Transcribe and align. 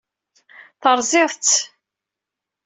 Terẓiḍ-tt. 0.81 1.55